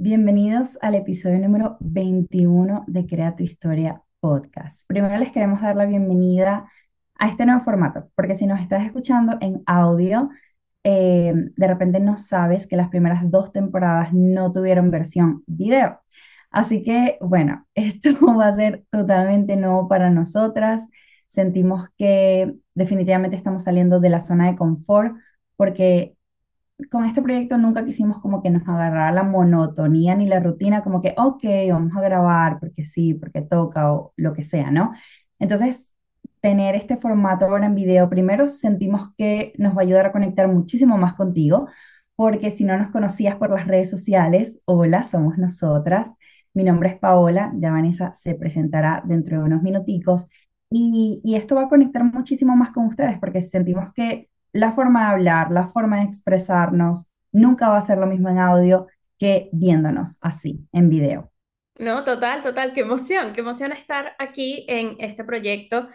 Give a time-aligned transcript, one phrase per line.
[0.00, 4.86] Bienvenidos al episodio número 21 de Crea tu Historia Podcast.
[4.86, 6.70] Primero les queremos dar la bienvenida
[7.16, 10.30] a este nuevo formato, porque si nos estás escuchando en audio,
[10.84, 16.00] eh, de repente no sabes que las primeras dos temporadas no tuvieron versión video.
[16.52, 20.86] Así que, bueno, esto va a ser totalmente nuevo para nosotras.
[21.26, 25.16] Sentimos que definitivamente estamos saliendo de la zona de confort
[25.56, 26.17] porque
[26.90, 31.00] con este proyecto nunca quisimos como que nos agarrara la monotonía ni la rutina, como
[31.00, 34.92] que, ok, vamos a grabar porque sí, porque toca o lo que sea, ¿no?
[35.38, 35.94] Entonces,
[36.40, 40.48] tener este formato ahora en video, primero sentimos que nos va a ayudar a conectar
[40.48, 41.68] muchísimo más contigo,
[42.16, 46.14] porque si no nos conocías por las redes sociales, hola, somos nosotras.
[46.54, 50.26] Mi nombre es Paola, ya Vanessa se presentará dentro de unos minuticos.
[50.70, 55.06] Y, y esto va a conectar muchísimo más con ustedes porque sentimos que la forma
[55.06, 58.86] de hablar, la forma de expresarnos, nunca va a ser lo mismo en audio
[59.18, 61.32] que viéndonos así, en video.
[61.78, 65.88] No, total, total, qué emoción, qué emoción estar aquí en este proyecto,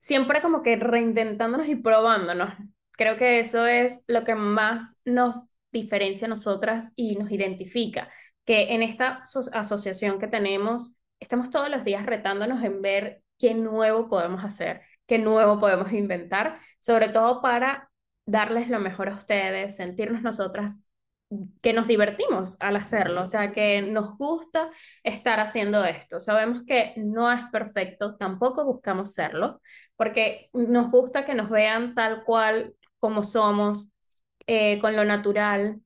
[0.00, 2.54] siempre como que reinventándonos y probándonos.
[2.92, 8.08] Creo que eso es lo que más nos diferencia a nosotras y nos identifica,
[8.44, 9.20] que en esta
[9.52, 15.18] asociación que tenemos, estamos todos los días retándonos en ver qué nuevo podemos hacer qué
[15.18, 17.90] nuevo podemos inventar, sobre todo para
[18.26, 20.88] darles lo mejor a ustedes, sentirnos nosotras
[21.62, 24.70] que nos divertimos al hacerlo, o sea, que nos gusta
[25.02, 26.20] estar haciendo esto.
[26.20, 29.60] Sabemos que no es perfecto, tampoco buscamos serlo,
[29.96, 33.88] porque nos gusta que nos vean tal cual como somos,
[34.46, 35.80] eh, con lo natural,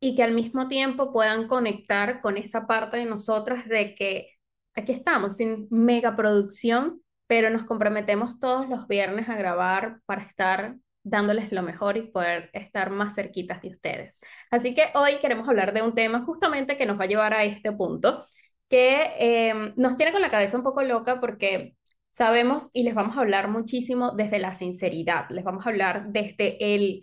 [0.00, 4.30] y que al mismo tiempo puedan conectar con esa parte de nosotras de que
[4.74, 10.76] aquí estamos, sin mega producción, pero nos comprometemos todos los viernes a grabar para estar
[11.02, 14.20] dándoles lo mejor y poder estar más cerquitas de ustedes.
[14.50, 17.44] Así que hoy queremos hablar de un tema justamente que nos va a llevar a
[17.44, 18.24] este punto,
[18.68, 21.76] que em, nos tiene con la cabeza un poco loca porque
[22.10, 26.74] sabemos y les vamos a hablar muchísimo desde la sinceridad, les vamos a hablar desde
[26.74, 27.02] el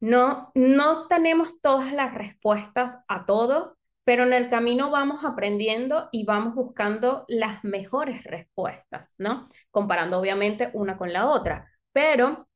[0.00, 3.75] no, no tenemos todas las respuestas a todo,
[4.06, 9.48] pero en el camino vamos aprendiendo y vamos buscando las mejores respuestas, ¿no?
[9.72, 11.68] Comparando obviamente una con la otra.
[11.90, 12.48] Pero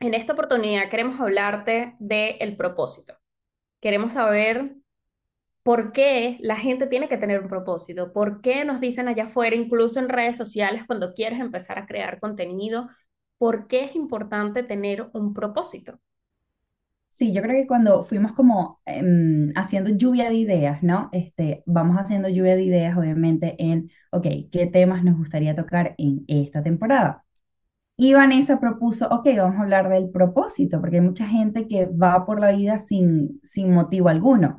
[0.00, 3.14] en esta oportunidad queremos hablarte del propósito.
[3.78, 4.76] Queremos saber
[5.62, 9.54] por qué la gente tiene que tener un propósito, por qué nos dicen allá afuera,
[9.54, 12.88] incluso en redes sociales, cuando quieres empezar a crear contenido,
[13.36, 16.00] por qué es importante tener un propósito.
[17.16, 21.08] Sí, yo creo que cuando fuimos como em, haciendo lluvia de ideas, ¿no?
[21.12, 26.24] Este, vamos haciendo lluvia de ideas, obviamente, en, ok, ¿qué temas nos gustaría tocar en
[26.28, 27.24] esta temporada?
[27.96, 32.26] Y Vanessa propuso, ok, vamos a hablar del propósito, porque hay mucha gente que va
[32.26, 34.58] por la vida sin, sin motivo alguno.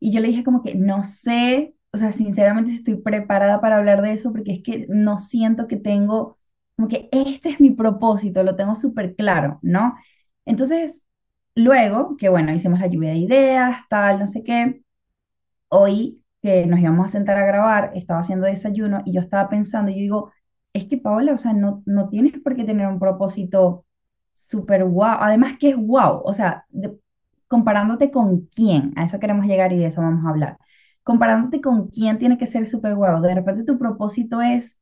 [0.00, 4.02] Y yo le dije como que no sé, o sea, sinceramente estoy preparada para hablar
[4.02, 6.38] de eso, porque es que no siento que tengo,
[6.76, 9.96] como que este es mi propósito, lo tengo súper claro, ¿no?
[10.44, 11.05] Entonces,
[11.56, 14.82] Luego, que bueno, hicimos la lluvia de ideas, tal, no sé qué.
[15.68, 19.90] Hoy que nos íbamos a sentar a grabar, estaba haciendo desayuno y yo estaba pensando,
[19.92, 20.32] yo digo,
[20.74, 23.86] es que Paola, o sea, no, no tienes por qué tener un propósito
[24.34, 25.18] súper guau.
[25.20, 26.22] Además, que es guau?
[26.24, 26.66] O sea,
[27.48, 30.58] comparándote con quién, a eso queremos llegar y de eso vamos a hablar.
[31.04, 33.22] Comparándote con quién tiene que ser súper guau.
[33.22, 34.78] De repente tu propósito es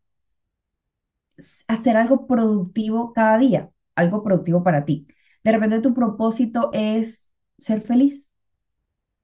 [1.69, 5.07] hacer algo productivo cada día, algo productivo para ti.
[5.45, 8.31] De repente tu propósito es ser feliz,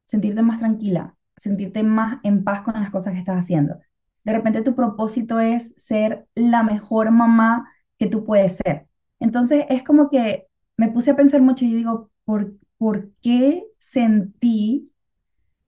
[0.05, 3.79] sentirte más tranquila, sentirte más en paz con las cosas que estás haciendo.
[4.25, 8.87] De repente tu propósito es ser la mejor mamá que tú puedes ser.
[9.19, 14.93] Entonces es como que me puse a pensar mucho y digo, ¿por, ¿por qué sentí,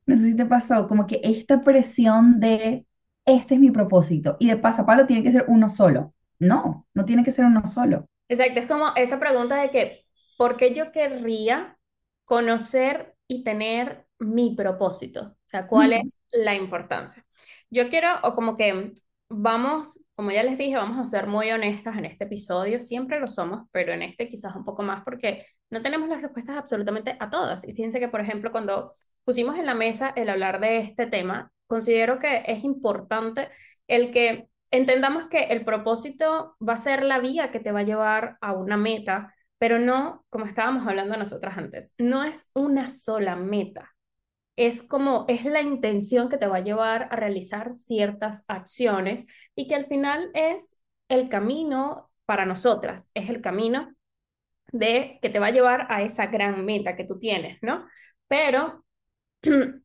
[0.07, 2.87] no sé si te pasó, como que esta presión de,
[3.25, 6.15] este es mi propósito y de pasapalo tiene que ser uno solo?
[6.39, 8.07] No, no tiene que ser uno solo.
[8.29, 10.02] Exacto, es como esa pregunta de que,
[10.42, 11.78] porque yo querría
[12.24, 15.36] conocer y tener mi propósito?
[15.36, 16.03] O sea, ¿cuál es
[16.33, 17.24] la importancia?
[17.71, 18.92] Yo quiero, o como que
[19.28, 23.28] vamos, como ya les dije, vamos a ser muy honestas en este episodio, siempre lo
[23.28, 27.30] somos, pero en este quizás un poco más porque no tenemos las respuestas absolutamente a
[27.30, 27.65] todas.
[27.68, 28.91] Y fíjense que, por ejemplo, cuando
[29.22, 33.48] pusimos en la mesa el hablar de este tema, considero que es importante
[33.86, 37.84] el que entendamos que el propósito va a ser la vía que te va a
[37.84, 43.36] llevar a una meta, pero no, como estábamos hablando nosotras antes, no es una sola
[43.36, 43.94] meta.
[44.56, 49.24] Es como, es la intención que te va a llevar a realizar ciertas acciones
[49.54, 50.76] y que al final es
[51.09, 53.94] el camino para nosotras, es el camino
[54.72, 57.86] de que te va a llevar a esa gran meta que tú tienes, ¿no?
[58.26, 58.84] Pero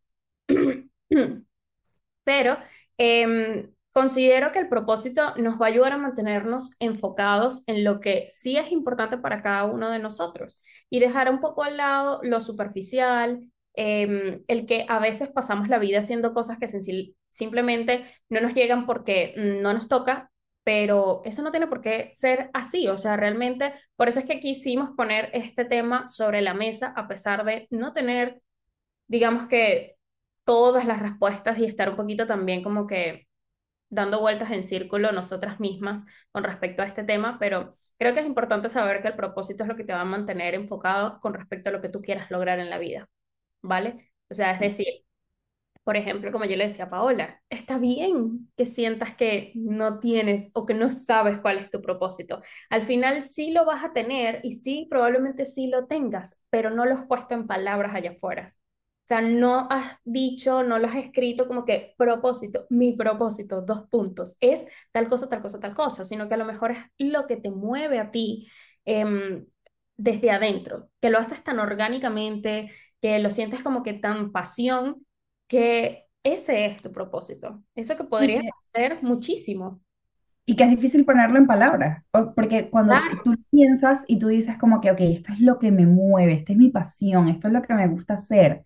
[2.24, 2.58] Pero
[2.98, 8.26] em, considero que el propósito nos va a ayudar a mantenernos enfocados en lo que
[8.28, 12.40] sí es importante para cada uno de nosotros y dejar un poco al lado lo
[12.40, 16.68] superficial, em, el que a veces pasamos la vida haciendo cosas que
[17.32, 20.32] simplemente no nos llegan porque mm, no nos toca.
[20.64, 24.40] Pero eso no tiene por qué ser así, o sea, realmente, por eso es que
[24.40, 28.42] quisimos poner este tema sobre la mesa, a pesar de no tener
[29.08, 29.96] digamos que
[30.44, 33.27] todas las respuestas y estar un poquito también como que
[33.90, 38.26] dando vueltas en círculo nosotras mismas con respecto a este tema, pero creo que es
[38.26, 41.70] importante saber que el propósito es lo que te va a mantener enfocado con respecto
[41.70, 43.10] a lo que tú quieras lograr en la vida,
[43.62, 44.12] ¿vale?
[44.30, 44.88] O sea, es decir,
[45.84, 50.50] por ejemplo, como yo le decía a Paola, está bien que sientas que no tienes
[50.54, 52.42] o que no sabes cuál es tu propósito.
[52.70, 56.86] Al final sí lo vas a tener y sí, probablemente sí lo tengas, pero no
[56.86, 58.48] lo has puesto en palabras allá afuera.
[59.08, 63.88] O sea, no has dicho, no lo has escrito como que propósito, mi propósito, dos
[63.90, 67.26] puntos, es tal cosa, tal cosa, tal cosa, sino que a lo mejor es lo
[67.26, 68.48] que te mueve a ti
[68.86, 69.46] em,
[69.96, 72.70] desde adentro, que lo haces tan orgánicamente,
[73.02, 75.06] que lo sientes como que tan pasión
[75.48, 77.64] que ese es tu propósito.
[77.76, 79.82] Eso que podrías que, hacer muchísimo.
[80.46, 82.04] y que es difícil ponerlo en palabras,
[82.36, 83.22] porque cuando Claro.
[83.24, 86.54] tú piensas y tú dices como que, ok, esto es lo que me mueve, esta
[86.54, 88.66] es mi pasión, esto es lo que me gusta hacer,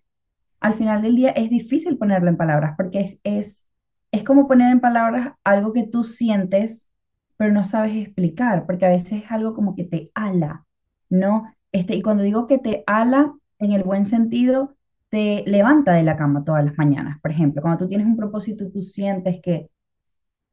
[0.62, 3.68] al final del día es difícil ponerlo en palabras, porque es, es,
[4.12, 6.88] es como poner en palabras algo que tú sientes,
[7.36, 10.66] pero no sabes explicar, porque a veces es algo como que te ala,
[11.10, 11.52] ¿no?
[11.72, 14.76] Este, y cuando digo que te ala, en el buen sentido,
[15.08, 18.70] te levanta de la cama todas las mañanas, por ejemplo, cuando tú tienes un propósito,
[18.70, 19.70] tú sientes que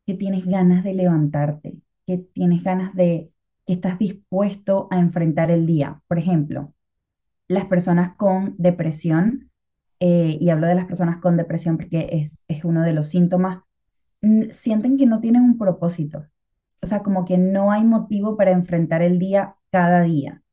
[0.09, 1.77] que tienes ganas de levantarte,
[2.07, 3.31] que tienes ganas de,
[3.67, 6.01] que estás dispuesto a enfrentar el día.
[6.07, 6.73] Por ejemplo,
[7.47, 9.48] las personas con depresión,
[9.99, 13.63] eh, y hablo de las personas con depresión porque es, es uno de los síntomas,
[14.51, 16.25] sienten que no tienen un propósito.
[16.81, 20.43] O sea, como que no hay motivo para enfrentar el día cada día.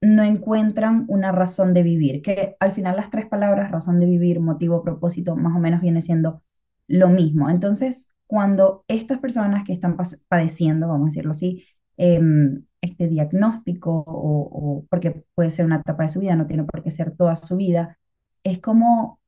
[0.00, 4.40] No encuentran una razón de vivir, que al final las tres palabras, razón de vivir,
[4.40, 6.42] motivo, propósito, más o menos viene siendo
[6.88, 7.48] lo mismo.
[7.50, 9.96] Entonces, cuando estas personas que están
[10.28, 11.64] padeciendo, vamos a decirlo así,
[11.96, 16.64] em, este diagnóstico, o, o- porque puede ser una etapa de su vida, no tiene
[16.64, 17.96] por qué ser toda su vida,
[18.44, 19.20] es como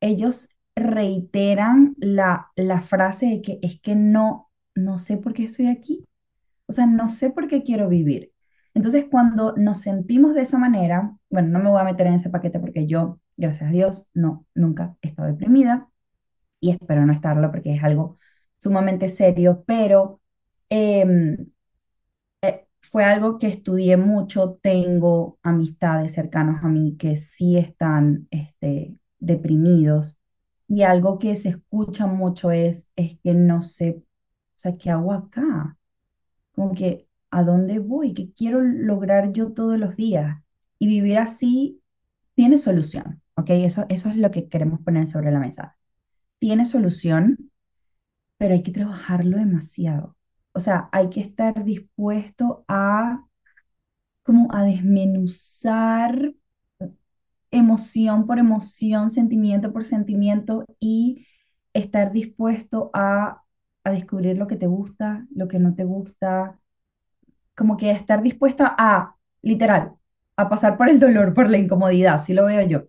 [0.00, 5.66] ellos reiteran la, la frase de que es que no, no sé por qué estoy
[5.68, 6.06] aquí,
[6.66, 8.32] o sea, no sé por qué quiero vivir.
[8.74, 12.30] Entonces, cuando nos sentimos de esa manera, bueno, no me voy a meter en ese
[12.30, 15.88] paquete porque yo, gracias a Dios, no, nunca he estado deprimida
[16.60, 18.18] y espero no estarlo porque es algo
[18.58, 20.20] sumamente serio, pero
[20.70, 21.36] em,
[22.92, 24.52] fue algo que estudié mucho.
[24.62, 30.18] Tengo amistades cercanas a mí que sí están este, deprimidos
[30.68, 34.02] y algo que se escucha mucho es, es que no sé,
[34.56, 35.78] o sea, ¿qué hago acá?
[36.52, 38.14] Como que, ¿a dónde voy?
[38.14, 40.42] ¿Qué quiero lograr yo todos los días?
[40.78, 41.82] Y vivir así
[42.34, 43.50] tiene solución, ¿ok?
[43.50, 45.78] Eso, eso es lo que queremos poner sobre la mesa.
[46.38, 47.50] Tiene solución,
[48.38, 50.16] pero hay que trabajarlo demasiado.
[50.54, 53.24] O sea, hay que estar dispuesto a
[54.24, 56.34] como a desmenuzar
[57.50, 61.26] emoción por emoción, sentimiento por sentimiento y
[61.74, 63.42] estar dispuesto a,
[63.84, 66.58] a descubrir lo que te gusta, lo que no te gusta,
[67.56, 69.94] como que estar dispuesta a, literal,
[70.36, 72.84] a pasar por el dolor, por la incomodidad, así lo veo yo.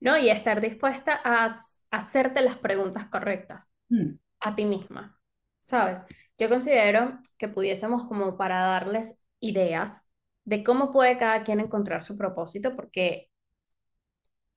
[0.00, 0.16] ¿No?
[0.18, 1.50] Y estar dispuesta a
[1.90, 5.17] hacerte las preguntas correctas Mm, a ti misma,
[5.68, 6.00] ¿sabes?
[6.38, 10.08] Yo considero que pudiésemos como para darles ideas
[10.44, 13.30] de cómo puede cada quien encontrar su propósito, porque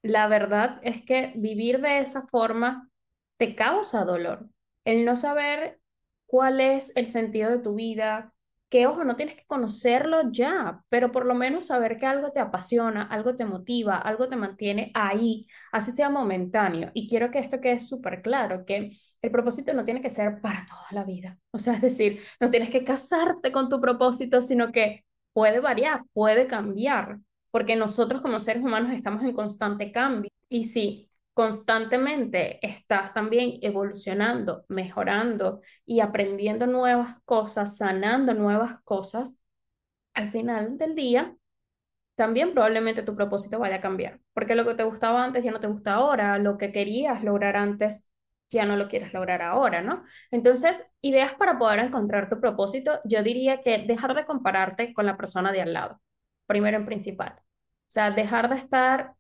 [0.02, 2.90] la verdad es que vivir de esa forma
[3.38, 4.50] te causa dolor.
[4.86, 5.80] El no saber
[6.26, 8.34] cuál es el sentido de tu vida,
[8.72, 12.40] que ojo, no tienes que conocerlo ya, pero por lo menos saber que algo te
[12.40, 16.92] apasiona, algo te motiva, algo te mantiene ahí, así sea momentáneo.
[16.96, 18.90] Y quiero que esto quede súper claro, que
[19.22, 21.38] el propósito no tiene que ser para toda la vida.
[21.52, 26.04] O sea, es decir, no tienes que casarte con tu propósito, sino que puede variar,
[26.14, 27.20] puede cambiar
[27.52, 30.32] porque nosotros como seres humanos estamos en constante cambio.
[30.50, 39.38] Y si constantemente estás también evolucionando, mejorando y aprendiendo nuevas cosas, sanando nuevas cosas,
[40.14, 41.36] al final del día
[42.16, 45.60] también probablemente tu propósito vaya a cambiar, porque lo que te gustaba antes ya no
[45.60, 48.08] te gusta ahora, lo que querías lograr antes
[48.50, 50.04] ya no lo quieres lograr ahora, ¿no?
[50.30, 55.18] Entonces, ideas para poder encontrar tu propósito, yo diría que dejar de compararte con la
[55.18, 56.02] persona de al lado,
[56.48, 57.34] primero en principal.
[57.40, 57.44] O
[57.88, 59.16] sea, dejar de estar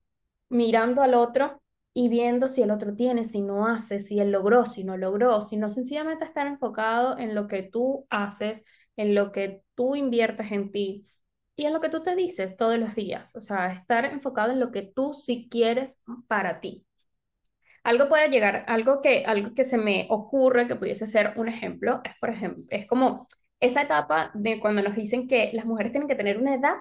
[0.49, 1.60] mirando al otro
[1.93, 5.41] y viendo si el otro tiene, si no hace, si él logró, si no logró,
[5.41, 8.65] sino sencillamente estar enfocado en lo que tú haces,
[8.97, 11.03] en lo que tú inviertes en ti
[11.55, 13.35] y en lo que tú te dices todos los días.
[13.35, 16.85] O sea, estar enfocado en lo que tú sí quieres para ti.
[17.83, 22.01] Algo puede llegar, algo que, algo que se me ocurre que pudiese ser un ejemplo,
[22.03, 23.27] es por ejemplo, es como
[23.59, 26.75] esa etapa de cuando nos dicen que las mujeres tienen que tener una edad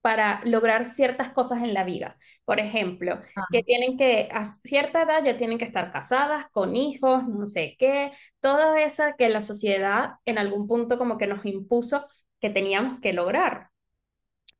[0.00, 2.16] para lograr ciertas cosas en la vida.
[2.44, 3.20] Por ejemplo,
[3.52, 7.76] que tienen que, a cierta edad ya tienen que estar casadas, con hijos, no sé
[7.78, 12.06] qué, todo eso que la sociedad en algún punto como que nos impuso
[12.40, 13.70] que teníamos que lograr.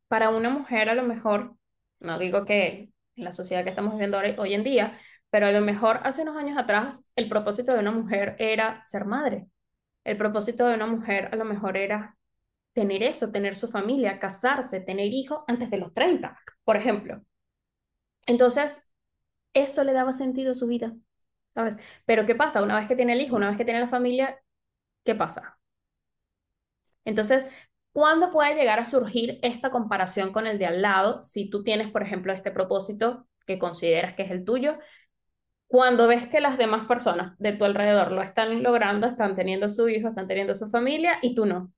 [0.08, 1.56] Para una mujer a lo mejor,
[2.00, 4.98] no digo que en la sociedad que estamos viviendo hoy en día,
[5.30, 9.04] pero a lo mejor hace unos años atrás el propósito de una mujer era ser
[9.04, 9.46] madre.
[10.04, 12.17] El propósito de una mujer a lo mejor era
[12.78, 17.24] tener eso, tener su familia, casarse, tener hijos antes de los 30, por ejemplo.
[18.26, 18.88] Entonces,
[19.52, 20.94] eso le daba sentido a su vida,
[21.54, 21.76] ¿sabes?
[22.06, 22.62] Pero ¿qué pasa?
[22.62, 24.38] Una vez que tiene el hijo, una vez que tiene la familia,
[25.04, 25.58] ¿qué pasa?
[27.04, 27.48] Entonces,
[27.92, 31.90] ¿cuándo puede llegar a surgir esta comparación con el de al lado si tú tienes,
[31.90, 34.78] por ejemplo, este propósito que consideras que es el tuyo?
[35.66, 39.88] Cuando ves que las demás personas de tu alrededor lo están logrando, están teniendo su
[39.88, 41.72] hijo, están teniendo su familia y tú no.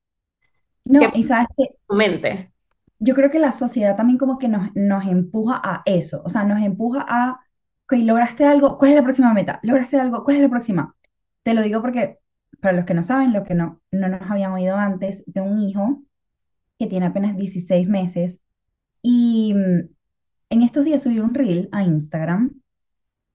[0.85, 2.53] No, y sabes que Tu mente.
[2.99, 6.45] yo creo que la sociedad también como que nos, nos empuja a eso, o sea,
[6.45, 7.41] nos empuja a,
[7.87, 9.61] ok, lograste algo, ¿cuál es la próxima meta?
[9.63, 10.23] ¿Lograste algo?
[10.25, 10.95] ¿Cuál es la próxima?
[11.43, 12.19] Te lo digo porque,
[12.61, 15.59] para los que no saben, lo que no, no nos habían oído antes, de un
[15.61, 16.03] hijo
[16.79, 18.41] que tiene apenas 16 meses
[19.03, 19.89] y mm,
[20.51, 22.61] en estos días subí un reel a Instagram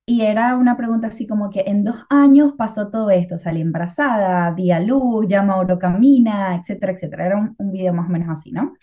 [0.08, 4.54] y era una pregunta así como que en dos años pasó todo esto, salí embarazada,
[4.54, 7.26] di a luz, ya Mauro camina, etcétera, etcétera.
[7.26, 8.74] Era un, video más o menos así, ¿no?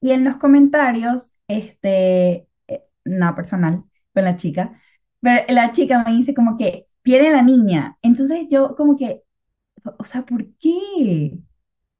[0.00, 4.80] Y en los comentarios, este, eh, nada personal con la chica,
[5.20, 7.98] pero la chica me dice como que quiere la niña.
[8.02, 9.22] Entonces yo como que,
[9.98, 11.38] o sea, ¿por qué?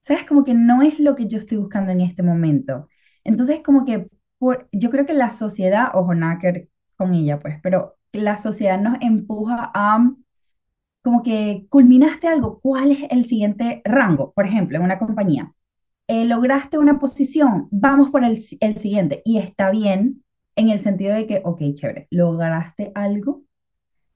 [0.02, 0.24] ¿Sabes?
[0.24, 2.88] Como que no es lo que yo estoy buscando en este momento.
[3.24, 6.38] Entonces como que por, yo creo que la sociedad, ojo, nada
[6.96, 10.10] con ella, pues, pero la sociedad nos empuja a
[11.02, 14.32] como que culminaste algo, ¿cuál es el siguiente rango?
[14.32, 15.54] Por ejemplo, en una compañía,
[16.08, 19.22] eh, lograste una posición, vamos por el, el siguiente.
[19.24, 20.24] Y está bien
[20.56, 23.44] en el sentido de que, ok, chévere, lograste algo,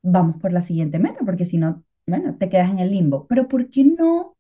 [0.03, 3.27] vamos por la siguiente meta, porque si no, bueno, te quedas en el limbo.
[3.29, 4.37] Pero ¿por qué no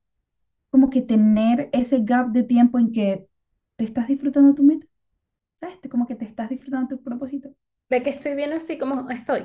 [0.70, 3.28] como que tener ese gap de tiempo en que
[3.76, 4.86] te estás disfrutando tu meta?
[5.56, 5.78] ¿Sabes?
[5.90, 7.50] Como que te estás disfrutando tu propósito.
[7.88, 9.42] De que estoy bien así como estoy.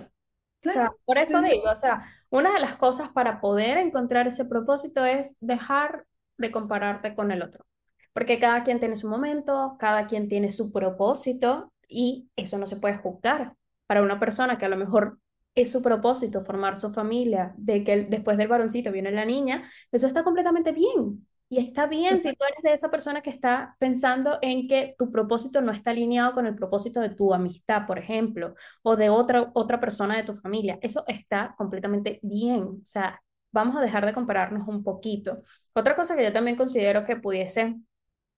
[0.66, 1.48] O sea, por eso claro.
[1.54, 6.06] digo, o sea, una de las cosas para poder encontrar ese propósito es dejar
[6.38, 7.66] de compararte con el otro.
[8.14, 12.78] Porque cada quien tiene su momento, cada quien tiene su propósito y eso no se
[12.78, 13.54] puede juzgar.
[13.88, 15.20] Para una persona que a lo mejor
[15.56, 20.08] es su propósito formar su familia, de que después del varoncito viene la niña, eso
[20.08, 21.28] está completamente bien.
[21.52, 25.10] Y está bien si tú eres de esa persona que está pensando en que tu
[25.12, 28.54] propósito no está alineado con el propósito de tu amistad, por ejemplo
[28.84, 30.78] o de otra, otra persona de tu familia.
[30.82, 32.62] Eso está completamente bien.
[32.62, 33.20] O sea,
[33.52, 35.42] vamos a dejar de compararnos un poquito.
[35.74, 37.76] Otra cosa que yo también considero que pudiese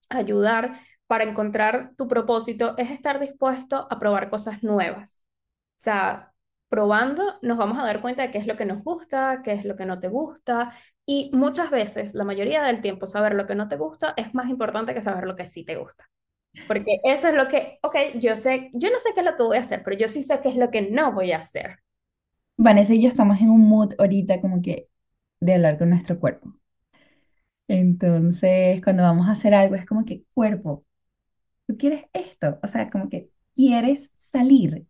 [0.08, 5.22] ayudar para encontrar tu propósito es estar dispuesto a probar cosas nuevas.
[5.72, 6.32] O sea,
[6.68, 9.64] probando nos vamos a dar cuenta de qué es lo que nos gusta, qué es
[9.66, 10.72] lo que no te gusta.
[11.06, 14.48] Y muchas veces, la mayoría del tiempo, saber lo que no te gusta es más
[14.50, 16.08] importante que saber lo que sí te gusta.
[16.66, 19.42] Porque eso es lo que, ok, yo sé, yo no sé qué es lo que
[19.42, 21.78] voy a hacer, pero yo sí sé qué es lo que no voy a hacer.
[22.56, 24.88] Vanessa y yo estamos en un mood ahorita como que
[25.40, 26.54] de hablar con nuestro cuerpo.
[27.68, 30.84] Entonces, cuando vamos a hacer algo, es como que, cuerpo,
[31.66, 34.86] tú quieres esto, o sea, como que quieres salir.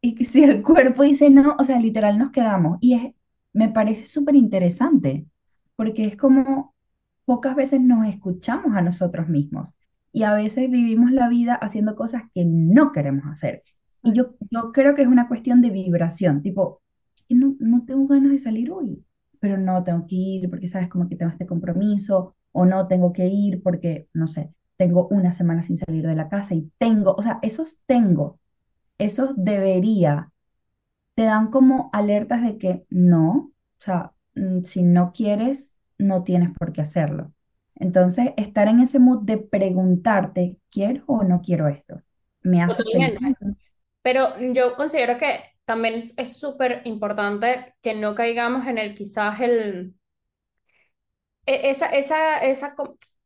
[0.00, 2.78] Y si el cuerpo dice no, o sea, literal nos quedamos.
[2.80, 3.14] Y es,
[3.58, 5.26] me parece súper interesante,
[5.74, 6.76] porque es como
[7.24, 9.74] pocas veces nos escuchamos a nosotros mismos
[10.12, 13.64] y a veces vivimos la vida haciendo cosas que no queremos hacer.
[14.04, 16.82] Y yo, yo creo que es una cuestión de vibración, tipo,
[17.28, 19.04] no, no tengo ganas de salir hoy,
[19.40, 23.12] pero no tengo que ir porque sabes como que tengo este compromiso o no tengo
[23.12, 27.12] que ir porque, no sé, tengo una semana sin salir de la casa y tengo,
[27.14, 28.38] o sea, esos tengo,
[28.98, 30.30] esos debería,
[31.18, 36.52] te dan como alertas de que no, o sea, mm, si no quieres, no tienes
[36.58, 37.32] por qué hacerlo.
[37.76, 42.02] Entonces, estar en ese mood de preguntarte, ¿quiero o no quiero esto?
[42.42, 43.18] ¿Me hace feliz?
[44.02, 49.94] Pero yo considero que también es súper importante que no caigamos en el quizás el,
[51.46, 52.74] e- esa, esa, esa,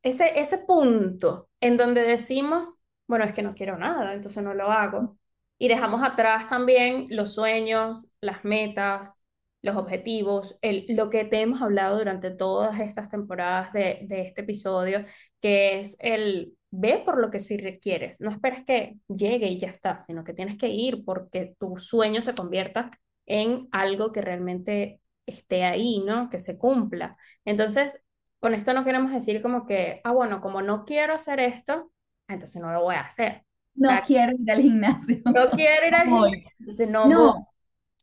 [0.03, 2.75] ese, ese punto en donde decimos,
[3.07, 5.19] bueno, es que no quiero nada, entonces no lo hago.
[5.63, 9.23] Y dejamos atrás también los sueños, las metas,
[9.63, 15.05] los objetivos, lo que te hemos hablado durante todas estas temporadas de, de este episodio,
[15.41, 18.21] que es el ve por lo que sí requieres.
[18.21, 22.21] No esperes que llegue y ya está, sino que tienes que ir porque tu sueño
[22.21, 22.91] se convierta
[23.27, 26.29] en algo que realmente esté ahí, ¿no?
[26.29, 27.17] Que se cumpla.
[27.45, 28.03] Entonces,
[28.41, 31.93] con esto no queremos decir como que, ah, bueno, como no quiero hacer esto,
[32.27, 33.45] entonces no lo voy a hacer.
[33.75, 35.23] No quiero ir al gimnasio.
[35.29, 37.35] No quiero ir al gimnasio, entonces no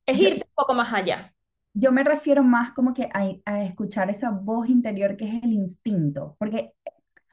[0.06, 1.34] Es irte un poco más allá.
[1.74, 5.54] yo me refiero más como que a, a escuchar esa voz interior que es el
[5.54, 6.74] instinto, porque,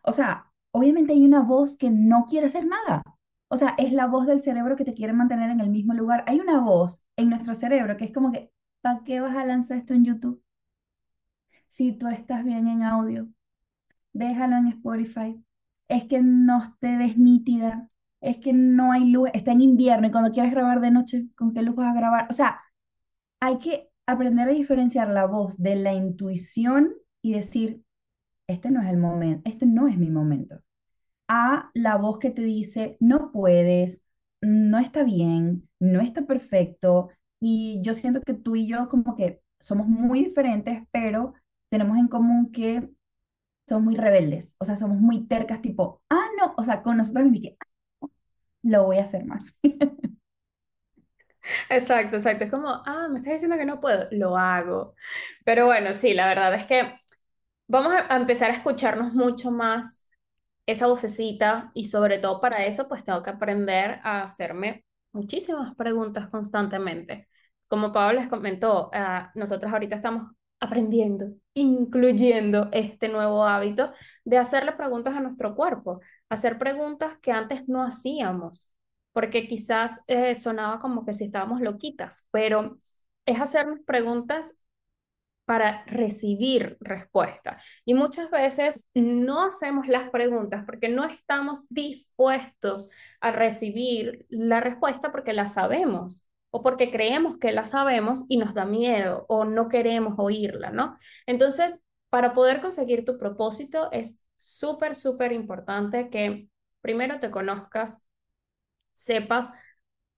[0.04, 3.02] o sea, obviamente hay una voz que no quiere hacer nada.
[3.48, 6.24] O sea, es la voz del cerebro que te quiere mantener en el mismo lugar.
[6.28, 8.52] Hay una voz en nuestro cerebro que es como que,
[8.82, 10.42] ¿para qué vas a lanzar esto en YouTube?
[11.68, 13.28] Si tú estás bien en audio,
[14.14, 15.44] déjalo en Spotify.
[15.88, 17.88] Es que no te ves nítida,
[18.20, 21.52] es que no hay luz, está en invierno y cuando quieres grabar de noche, ¿con
[21.54, 22.26] qué luz vas a grabar?
[22.30, 22.60] O sea,
[23.40, 27.82] hay que aprender a diferenciar la voz de la intuición y decir,
[28.48, 30.60] este no es el momento, este no es mi momento.
[31.28, 34.02] A la voz que te dice, no puedes,
[34.40, 37.10] no está bien, no está perfecto.
[37.40, 41.34] Y yo siento que tú y yo como que somos muy diferentes, pero
[41.70, 42.88] tenemos en común que
[43.68, 47.24] somos muy rebeldes, o sea, somos muy tercas, tipo, ah, no, o sea, con nosotros
[47.26, 47.65] mismos, que, "Ah, no,
[48.66, 49.58] lo voy a hacer más.
[51.70, 52.44] Exacto, exacto.
[52.44, 54.94] Es como, ah, me estás diciendo que no puedo, lo hago.
[55.44, 56.94] Pero bueno, sí, la verdad es que
[57.68, 60.08] vamos a empezar a escucharnos mucho más
[60.66, 66.28] esa vocecita y sobre todo para eso pues tengo que aprender a hacerme muchísimas preguntas
[66.28, 67.28] constantemente.
[67.68, 70.32] Como Pablo les comentó, ah, nosotros ahorita estamos
[70.66, 73.92] aprendiendo, incluyendo este nuevo hábito
[74.24, 78.70] de hacerle preguntas a nuestro cuerpo, hacer preguntas que antes no hacíamos,
[79.12, 82.76] porque quizás eh, sonaba como que si estábamos loquitas, pero
[83.26, 84.66] es hacernos preguntas
[85.44, 87.58] para recibir respuesta.
[87.84, 95.12] Y muchas veces no hacemos las preguntas porque no estamos dispuestos a recibir la respuesta
[95.12, 99.68] porque la sabemos o porque creemos que la sabemos y nos da miedo o no
[99.68, 100.96] queremos oírla, ¿no?
[101.26, 106.48] Entonces, para poder conseguir tu propósito es súper, súper importante que
[106.80, 108.06] primero te conozcas,
[108.94, 109.52] sepas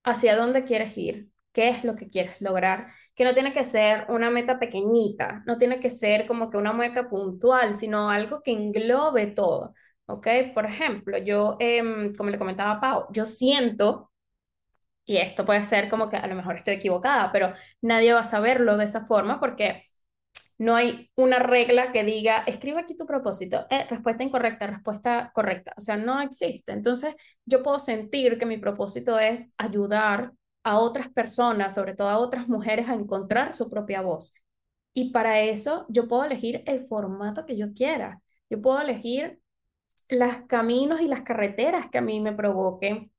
[0.05, 4.07] hacia dónde quieres ir, qué es lo que quieres lograr, que no tiene que ser
[4.09, 8.53] una meta pequeñita, no tiene que ser como que una meta puntual, sino algo que
[8.53, 9.75] englobe todo,
[10.07, 10.27] ¿ok?
[10.55, 14.08] Por ejemplo, yo, em, como le comentaba a Pau, yo siento,
[15.09, 18.25] y esto puede ser como que a lo mejor estoy equivocada, pero nadie va a
[18.25, 19.83] saberlo de esa forma porque
[20.59, 25.73] no hay una regla que diga, escribe aquí tu propósito, eh, respuesta incorrecta, respuesta correcta.
[25.79, 26.73] O sea, no existe.
[26.73, 27.15] Entonces,
[27.47, 30.33] yo puedo sentir que mi propósito es ayudar
[30.65, 34.35] a otras personas, sobre todo a otras mujeres, a encontrar su propia voz.
[34.93, 38.21] Y para eso yo puedo elegir el formato que yo quiera.
[38.51, 39.41] Yo puedo elegir
[40.11, 43.11] los caminos y las carreteras que a mí me provoquen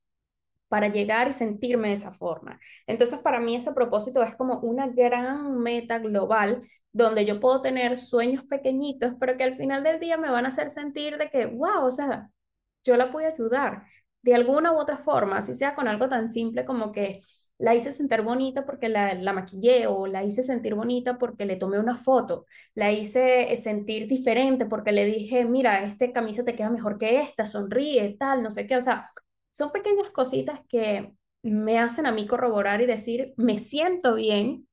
[0.70, 2.58] para llegar y sentirme de esa forma.
[2.86, 7.98] Entonces, para mí ese propósito es como una gran meta global donde yo puedo tener
[7.98, 11.46] sueños pequeñitos, pero que al final del día me van a hacer sentir de que,
[11.46, 12.30] wow, o sea,
[12.84, 13.84] yo la puedo ayudar
[14.22, 17.20] de alguna u otra forma, así sea con algo tan simple como que
[17.58, 21.56] la hice sentir bonita porque la, la maquillé o la hice sentir bonita porque le
[21.56, 26.54] tomé una foto, la hice eh, sentir diferente porque le dije, mira, este camisa te
[26.54, 29.06] queda mejor que esta, sonríe, tal, no sé qué, o sea,
[29.52, 34.68] son pequeñas cositas que me hacen a mí corroborar y decir, me siento bien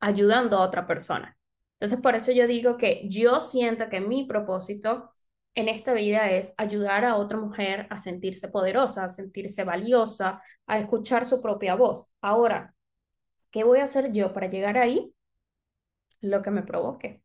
[0.00, 1.36] ayudando a otra persona.
[1.74, 5.10] Entonces, por eso yo digo que yo siento que mi propósito
[5.54, 10.78] en esta vida es ayudar a otra mujer a sentirse poderosa, a sentirse valiosa, a
[10.78, 12.08] escuchar su propia voz.
[12.20, 12.74] Ahora,
[13.50, 15.12] ¿qué voy a hacer yo para llegar ahí?
[16.20, 17.22] Lo que me provoque,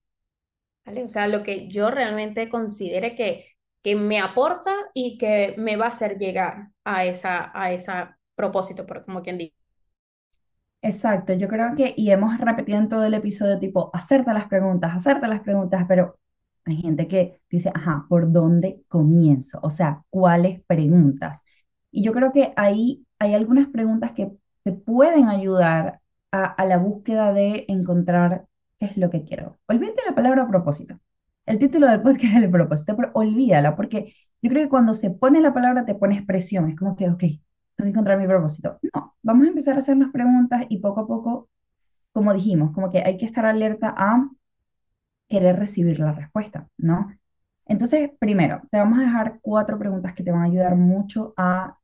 [0.85, 1.03] ¿vale?
[1.03, 3.50] O sea, lo que yo realmente considere que,
[3.83, 8.85] que me aporta y que me va a hacer llegar a esa, a esa propósito,
[8.85, 9.55] por como quien dice.
[10.83, 14.95] Exacto, yo creo que, y hemos repetido en todo el episodio, tipo, hacerte las preguntas,
[14.95, 16.17] hacerte las preguntas, pero
[16.65, 19.59] hay gente que dice, ajá, ¿por dónde comienzo?
[19.61, 21.41] O sea, ¿cuáles preguntas?
[21.91, 24.31] Y yo creo que ahí hay algunas preguntas que
[24.63, 28.47] te pueden ayudar a, a la búsqueda de encontrar
[28.79, 29.59] qué es lo que quiero.
[29.67, 30.99] Olvídate la palabra propósito.
[31.45, 35.11] El título del podcast es el propósito, pero olvídala, porque yo creo que cuando se
[35.11, 37.39] pone la palabra te pones presión, es como que, ok, tengo
[37.83, 38.79] que encontrar mi propósito.
[38.93, 41.49] No, vamos a empezar a hacernos preguntas y poco a poco,
[42.13, 44.29] como dijimos, como que hay que estar alerta a
[45.29, 47.11] querer recibir la respuesta, ¿no?
[47.65, 51.77] Entonces, primero, te vamos a dejar cuatro preguntas que te van a ayudar mucho a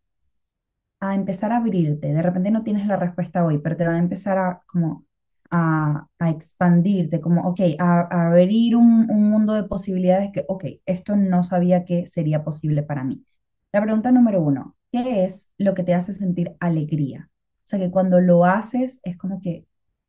[1.00, 2.14] a empezar a abrirte.
[2.14, 5.06] De repente no tienes la respuesta hoy, pero te va a empezar a como
[5.52, 10.66] a, a expandirte, como, ok, a, a abrir un, un mundo de posibilidades que, ok,
[10.86, 13.24] esto no sabía que sería posible para mí.
[13.72, 17.30] La pregunta número uno, ¿qué es lo que te hace sentir alegría?
[17.32, 19.66] O sea, que cuando lo haces es como que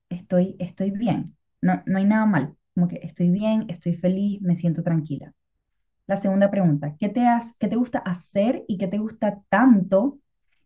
[0.09, 4.57] estoy, estoy bien, no, no hay nada mal, como que estoy bien, estoy feliz, me
[4.57, 5.33] siento tranquila.
[6.07, 10.19] La segunda pregunta, ¿qué te, has, qué te gusta hacer y qué te gusta tanto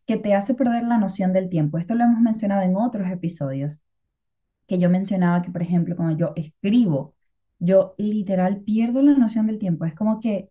[0.06, 1.78] que te hace perder la noción del tiempo?
[1.78, 3.82] Esto lo hemos mencionado en otros episodios,
[4.66, 7.14] que yo mencionaba que, por ejemplo, cuando yo escribo,
[7.58, 9.84] yo literal pierdo la noción del tiempo.
[9.84, 10.50] Es como que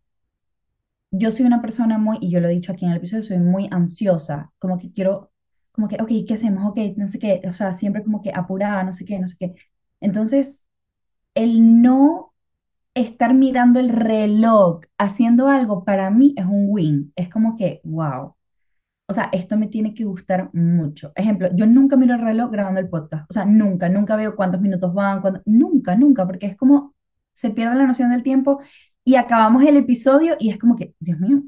[1.11, 3.37] yo soy una persona muy, y yo lo he dicho aquí en el episodio, soy
[3.39, 5.31] muy ansiosa, como que quiero,
[5.71, 6.65] como que, ok, ¿qué hacemos?
[6.69, 9.35] Ok, no sé qué, o sea, siempre como que apurada, no sé qué, no sé
[9.37, 9.55] qué.
[9.99, 10.65] Entonces,
[11.35, 12.33] el no
[12.95, 17.13] estar mirando el reloj haciendo algo para mí es un win.
[17.15, 18.35] Es como que, wow.
[19.11, 21.11] O sea, esto me tiene que gustar mucho.
[21.15, 23.29] Ejemplo, yo nunca miro el reloj grabando el podcast.
[23.29, 26.95] O sea, nunca, nunca veo cuántos minutos van, cuánto- nunca, nunca, porque es como
[27.33, 28.61] se pierde la noción del tiempo
[29.03, 31.43] y acabamos el episodio y es como que, Dios mío,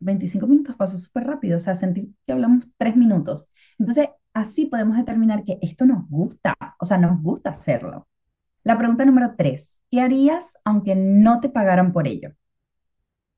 [0.00, 1.56] 25 minutos pasó súper rápido.
[1.56, 3.48] O sea, sentí que hablamos tres minutos.
[3.78, 6.54] Entonces, así podemos determinar que esto nos gusta.
[6.80, 8.08] O sea, nos gusta hacerlo.
[8.64, 12.30] La pregunta número tres, ¿qué harías aunque no te pagaran por ello?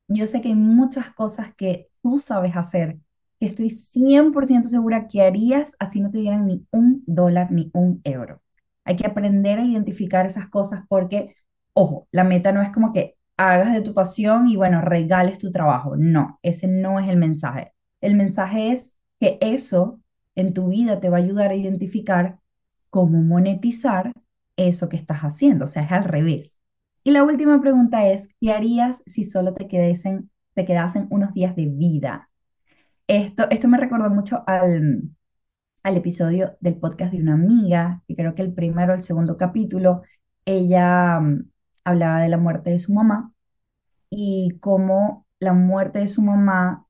[0.08, 2.98] Yo sé que hay muchas cosas que tú sabes hacer,
[3.38, 8.00] que estoy 100% segura que harías así no te dieran ni un dólar ni un
[8.04, 8.42] euro.
[8.84, 11.36] Hay que aprender a identificar esas cosas porque,
[11.72, 15.52] ojo, la meta no es como que hagas de tu pasión y bueno, regales tu
[15.52, 15.96] trabajo.
[15.96, 17.72] No, ese no es el mensaje.
[18.00, 20.00] El mensaje es que eso
[20.34, 22.38] en tu vida te va a ayudar a identificar
[22.90, 24.12] cómo monetizar
[24.56, 25.64] eso que estás haciendo.
[25.66, 26.58] O sea, es al revés.
[27.04, 31.54] Y la última pregunta es, ¿qué harías si solo te quedasen, te quedasen unos días
[31.56, 32.27] de vida?
[33.08, 35.02] Esto, esto me recordó mucho al,
[35.84, 39.36] al episodio del podcast de una amiga, que creo que el primero o el segundo
[39.38, 40.02] capítulo,
[40.44, 41.50] ella mm,
[41.84, 43.32] hablaba de la muerte de su mamá
[44.10, 46.86] y cómo la muerte de su mamá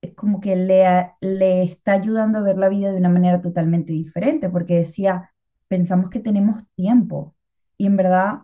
[0.00, 3.92] es como que le, le está ayudando a ver la vida de una manera totalmente
[3.92, 5.32] diferente, porque decía,
[5.68, 7.34] pensamos que tenemos tiempo
[7.76, 8.42] y en verdad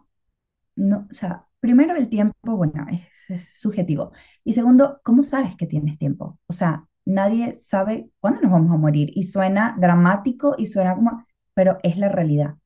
[0.77, 4.13] no, o sea, primero el tiempo, bueno, es, subjetivo.
[4.45, 6.39] Y segundo, ¿cómo sabes que tienes tiempo?
[6.47, 9.11] O sea, nadie sabe cuándo nos vamos a morir.
[9.15, 11.25] Y suena dramático y suena como,
[11.55, 12.57] pero es la realidad.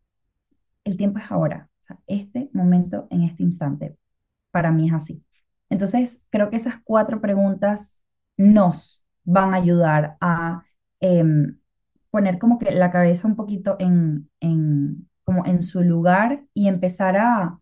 [0.83, 1.69] El tiempo es ahora.
[2.09, 3.97] Este momento en este instante.
[4.51, 5.23] Para mí es así.
[5.71, 8.03] Entonces, creo que esas cuatro preguntas
[8.37, 10.65] nos van a ayudar a
[10.99, 11.57] em,
[12.11, 17.17] poner como que la cabeza un poquito en, en, como en su lugar y empezar
[17.17, 17.61] a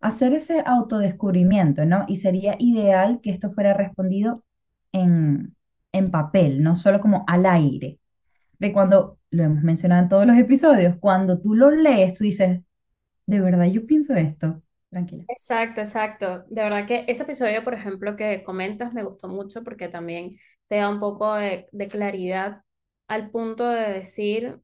[0.00, 2.04] hacer ese autodescubrimiento, ¿no?
[2.08, 4.44] Y sería ideal que esto fuera respondido
[4.92, 5.56] en,
[5.92, 7.98] en papel, no solo como al aire.
[8.58, 12.60] De cuando, lo hemos mencionado en todos los episodios, cuando tú lo lees, tú dices,
[13.26, 14.62] de verdad yo pienso esto.
[14.90, 15.24] Tranquila.
[15.28, 16.44] Exacto, exacto.
[16.48, 20.76] De verdad que ese episodio, por ejemplo, que comentas me gustó mucho porque también te
[20.76, 22.62] da un poco de, de claridad
[23.06, 24.60] al punto de decir,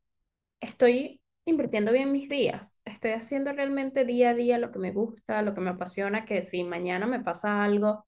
[0.60, 5.42] estoy invirtiendo bien mis días, estoy haciendo realmente día a día lo que me gusta,
[5.42, 8.06] lo que me apasiona, que si mañana me pasa algo,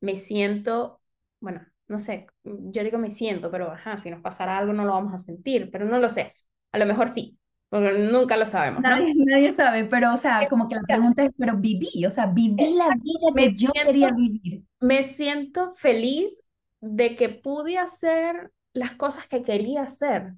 [0.00, 1.00] me siento,
[1.40, 4.92] bueno, no sé, yo digo me siento, pero ajá, si nos pasara algo no lo
[4.92, 6.32] vamos a sentir, pero no lo sé,
[6.72, 8.96] a lo mejor sí, porque nunca lo sabemos, ¿no?
[8.96, 12.26] Nadie, nadie sabe, pero o sea, como que la pregunta es, pero viví, o sea,
[12.26, 14.64] viví la vida me que yo quería siento vivir.
[14.80, 16.42] me siento feliz
[16.80, 20.34] de que pude hacer las cosas que quería hacer.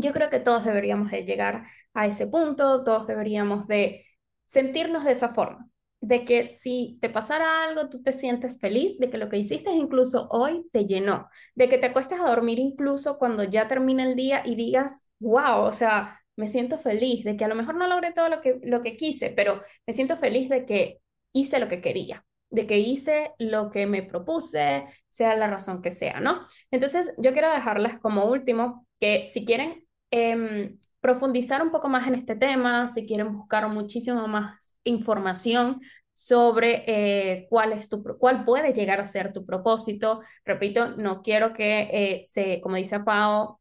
[0.00, 4.06] Yo creo que todos deberíamos de llegar a ese punto, todos deberíamos de
[4.46, 5.68] sentirnos de esa forma,
[6.00, 9.70] de que si te pasara algo, tú te sientes feliz, de que lo que hiciste
[9.70, 14.16] incluso hoy te llenó, de que te acuestes a dormir incluso cuando ya termina el
[14.16, 17.88] día y digas, wow, o sea, me siento feliz, de que a lo mejor no
[17.88, 21.00] logré todo lo que, lo que quise, pero me siento feliz de que
[21.32, 25.90] hice lo que quería de que hice lo que me propuse, sea la razón que
[25.90, 26.40] sea, ¿no?
[26.70, 32.14] Entonces, yo quiero dejarles como último que si quieren em, profundizar un poco más en
[32.14, 35.80] este tema, si quieren buscar muchísimo más información
[36.14, 40.20] sobre eh, cuál es tu, cuál puede llegar a ser tu propósito.
[40.44, 43.60] Repito, no quiero que eh, se, como dice Pau,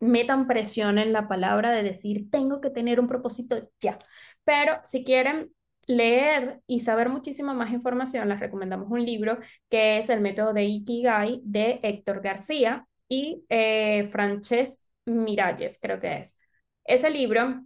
[0.00, 3.98] metan presión en la palabra de decir tengo que tener un propósito ya.
[4.44, 5.52] Pero si quieren
[5.86, 9.38] leer y saber muchísima más información, les recomendamos un libro
[9.70, 16.18] que es El método de Ikigai de Héctor García y eh, Frances Miralles, creo que
[16.18, 16.38] es.
[16.84, 17.64] Ese libro,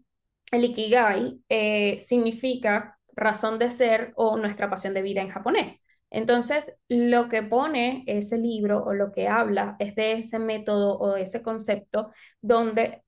[0.53, 5.81] el Ikigai, eh, significa razón de ser o nuestra pasión de vida en japonés.
[6.11, 11.16] Entonces, lo que pone ese libro o lo que habla es de ese método o
[11.16, 13.03] ese concepto donde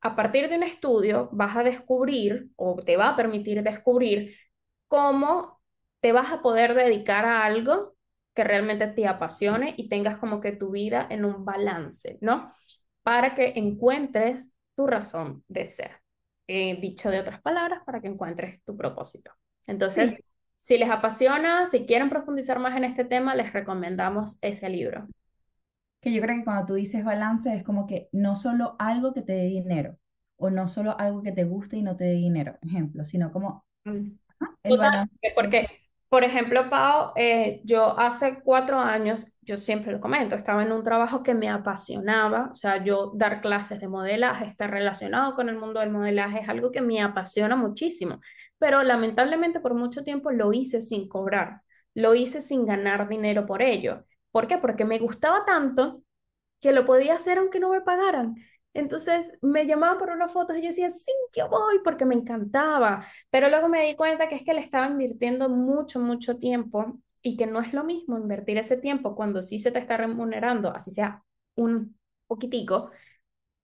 [0.00, 4.36] a partir de un estudio vas a descubrir o te va a permitir descubrir
[4.88, 5.60] cómo
[6.00, 7.94] te vas a poder dedicar a algo
[8.34, 12.48] que realmente te apasione y tengas como que tu vida en un balance, ¿no?
[13.02, 15.90] Para que encuentres tu razón de ser.
[16.48, 19.32] Eh, dicho de otras palabras, para que encuentres tu propósito.
[19.66, 20.24] Entonces, Sí,
[20.58, 25.08] si les apasiona, si quieren profundizar más en este tema, les recomendamos ese libro.
[26.00, 29.22] que yo creo que cuando tú dices balance es como que no solo algo que
[29.22, 29.98] te dé dinero
[30.36, 33.64] o no solo algo que te guste y no te dé dinero, ejemplo, sino como
[33.84, 34.18] Mm.
[34.62, 35.14] el balance.
[35.34, 35.66] porque,
[36.12, 40.82] por ejemplo, Pau, eh, yo hace cuatro años, yo siempre lo comento, estaba en un
[40.84, 45.56] trabajo que me apasionaba, o sea, yo dar clases de modelaje, estar relacionado con el
[45.56, 48.20] mundo del modelaje es algo que me apasiona muchísimo,
[48.58, 51.62] pero lamentablemente por mucho tiempo lo hice sin cobrar,
[51.94, 54.04] lo hice sin ganar dinero por ello.
[54.32, 54.58] ¿Por qué?
[54.58, 56.02] Porque me gustaba tanto
[56.60, 58.36] que lo podía hacer aunque no me pagaran.
[58.74, 63.04] Entonces me llamaban por unas fotos y yo decía, sí, yo voy porque me encantaba.
[63.30, 67.36] Pero luego me di cuenta que es que le estaba invirtiendo mucho, mucho tiempo y
[67.36, 70.90] que no es lo mismo invertir ese tiempo cuando sí se te está remunerando, así
[70.90, 71.22] sea
[71.54, 72.90] un poquitico,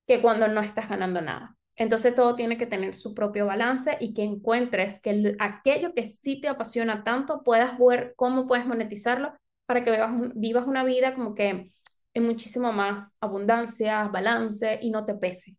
[0.07, 1.57] que cuando no estás ganando nada.
[1.77, 6.05] Entonces todo tiene que tener su propio balance y que encuentres que el- aquello que
[6.05, 9.33] sí te apasiona tanto puedas ver cómo puedes monetizarlo
[9.67, 11.67] para que vivas, vivas una vida como que
[12.15, 15.57] en muchísimo más abundancia, balance y no te pese.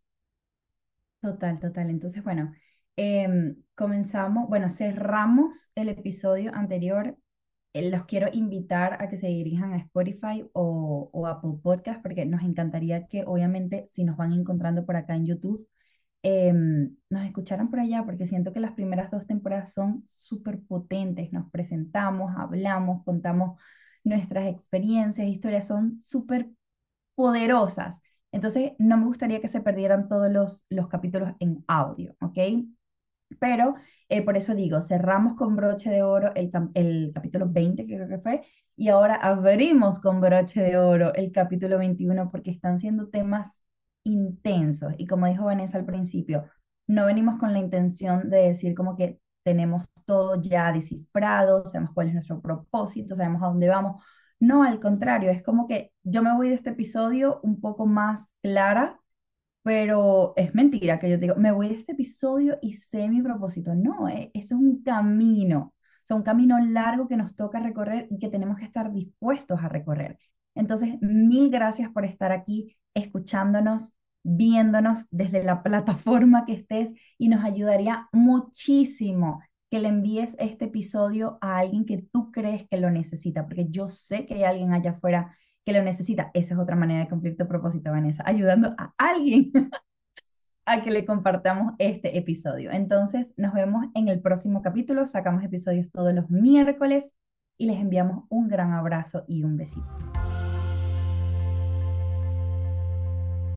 [1.20, 1.90] Total, total.
[1.90, 2.52] Entonces, bueno,
[2.96, 7.16] em, comenzamos, bueno, cerramos el episodio anterior.
[7.74, 12.24] Eh, Los quiero invitar a que se dirijan a Spotify o, o Apple Podcast porque
[12.26, 15.68] nos encantaría que, obviamente, si nos van encontrando por acá en YouTube,
[16.22, 21.32] em, nos escucharan por allá porque siento que las primeras dos temporadas son súper potentes.
[21.32, 23.60] Nos presentamos, hablamos, contamos
[24.04, 26.48] nuestras experiencias, historias, son súper
[27.14, 28.00] poderosas.
[28.32, 32.38] Entonces, no me gustaría que se perdieran todos los, los capítulos en audio, ¿ok?
[33.38, 33.74] Pero
[34.08, 38.08] eh, por eso digo, cerramos con broche de oro el, el capítulo 20, que creo
[38.08, 38.42] que fue,
[38.76, 43.62] y ahora abrimos con broche de oro el capítulo 21 porque están siendo temas
[44.04, 44.94] intensos.
[44.98, 46.44] Y como dijo Vanessa al principio,
[46.86, 52.08] no venimos con la intención de decir como que tenemos todo ya descifrado, sabemos cuál
[52.08, 54.02] es nuestro propósito, sabemos a dónde vamos.
[54.40, 58.36] No, al contrario, es como que yo me voy de este episodio un poco más
[58.42, 59.00] clara
[59.62, 63.22] pero es mentira que yo te digo, me voy de este episodio y sé mi
[63.22, 63.74] propósito.
[63.74, 68.06] No, eh, eso es un camino, o sea, un camino largo que nos toca recorrer
[68.10, 70.18] y que tenemos que estar dispuestos a recorrer.
[70.54, 77.44] Entonces, mil gracias por estar aquí, escuchándonos, viéndonos desde la plataforma que estés y nos
[77.44, 83.46] ayudaría muchísimo que le envíes este episodio a alguien que tú crees que lo necesita,
[83.46, 86.30] porque yo sé que hay alguien allá afuera que lo necesita.
[86.34, 89.52] Esa es otra manera de cumplir tu propósito, Vanessa, ayudando a alguien
[90.66, 92.70] a que le compartamos este episodio.
[92.72, 95.06] Entonces, nos vemos en el próximo capítulo.
[95.06, 97.14] Sacamos episodios todos los miércoles
[97.56, 99.86] y les enviamos un gran abrazo y un besito.